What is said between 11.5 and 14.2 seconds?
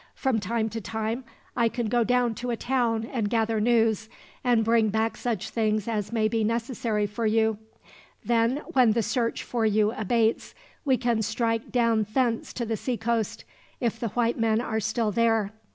down thence to the seacoast, if the